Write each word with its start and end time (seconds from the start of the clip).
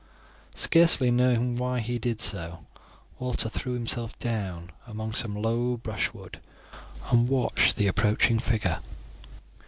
Scarcely 0.55 1.11
knowing 1.11 1.57
why 1.57 1.79
he 1.79 1.99
did 1.99 2.21
so, 2.21 2.65
Walter 3.19 3.49
threw 3.49 3.73
himself 3.75 4.17
down 4.17 4.71
among 4.87 5.13
some 5.13 5.35
low 5.39 5.77
brushwood 5.77 6.39
and 7.11 7.29
watched 7.29 7.75
the 7.75 7.85
approaching 7.85 8.39
figure. 8.39 8.79